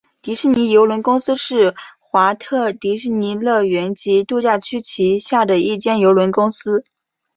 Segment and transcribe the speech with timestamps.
[0.19, 6.83] 迪士尼邮轮公司是华特迪士尼乐园及度假区旗下的一间邮轮公司。